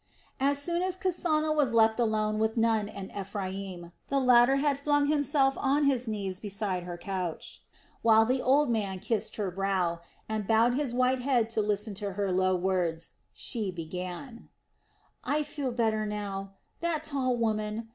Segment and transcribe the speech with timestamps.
[0.39, 4.79] As soon as Kasana was left alone with Nun and Ephraim, and the latter had
[4.79, 7.61] flung himself on his knees beside her couch,
[8.01, 12.13] while the old man kissed her brow, and bowed his white head to listen to
[12.13, 14.49] her low words, she began:
[15.23, 16.53] "I feel better now.
[16.79, 17.89] That tall woman...